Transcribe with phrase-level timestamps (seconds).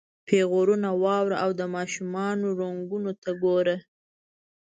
[0.27, 3.77] پیغورونه واوره او د ماشومانو رنګونو ته ګوره.